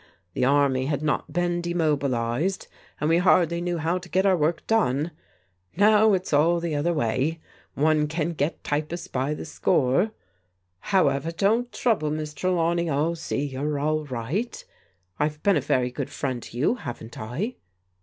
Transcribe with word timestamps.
The 0.33 0.45
army 0.45 0.87
had 0.87 1.03
not 1.03 1.31
been 1.31 1.61
de 1.61 1.75
mobilized, 1.75 2.65
and 2.99 3.07
we 3.07 3.19
hardly 3.19 3.61
knew 3.61 3.77
how 3.77 3.99
to 3.99 4.09
get 4.09 4.25
our 4.25 4.35
work 4.35 4.65
done: 4.65 5.11
now 5.77 6.13
it's 6.13 6.33
all 6.33 6.59
the 6.59 6.73
other 6.73 6.91
way. 6.91 7.39
One 7.75 8.07
can 8.07 8.31
get 8.33 8.63
typists 8.63 9.07
by 9.07 9.35
the 9.35 9.45
score. 9.45 10.09
However, 10.79 11.29
don't 11.29 11.71
trouble. 11.71 12.09
Miss 12.09 12.33
Trelawney, 12.33 12.89
I'll 12.89 13.13
see 13.13 13.45
you're 13.45 13.77
all 13.77 14.05
right. 14.05 14.65
I've 15.19 15.43
been 15.43 15.55
a 15.57 15.61
very 15.61 15.91
good 15.91 16.09
friend 16.09 16.41
to 16.41 16.57
you, 16.57 16.73
haven't 16.77 17.19
I 17.19 17.57